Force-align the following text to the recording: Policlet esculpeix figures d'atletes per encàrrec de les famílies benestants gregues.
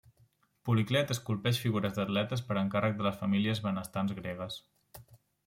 Policlet 0.69 1.13
esculpeix 1.15 1.59
figures 1.63 1.93
d'atletes 1.97 2.43
per 2.49 2.57
encàrrec 2.63 2.97
de 3.03 3.07
les 3.09 3.21
famílies 3.21 3.63
benestants 3.69 4.19
gregues. 4.23 4.61